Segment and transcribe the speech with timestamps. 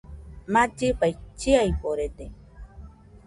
[0.53, 2.25] Mallifai chiaforede